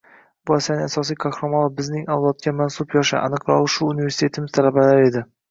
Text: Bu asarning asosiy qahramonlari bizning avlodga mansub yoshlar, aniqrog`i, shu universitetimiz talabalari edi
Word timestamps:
Bu 0.51 0.53
asarning 0.53 0.85
asosiy 0.85 1.19
qahramonlari 1.25 1.71
bizning 1.81 2.07
avlodga 2.15 2.55
mansub 2.63 2.97
yoshlar, 2.99 3.23
aniqrog`i, 3.29 3.69
shu 3.77 3.93
universitetimiz 3.93 4.59
talabalari 4.59 5.07
edi 5.13 5.25